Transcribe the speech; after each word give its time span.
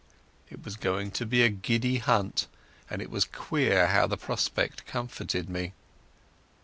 It 0.49 0.65
was 0.65 0.77
going 0.77 1.11
to 1.11 1.27
be 1.27 1.43
a 1.43 1.49
giddy 1.49 1.97
hunt, 1.97 2.47
and 2.89 3.03
it 3.03 3.11
was 3.11 3.23
queer 3.25 3.85
how 3.85 4.07
the 4.07 4.17
prospect 4.17 4.87
comforted 4.87 5.47
me. 5.47 5.73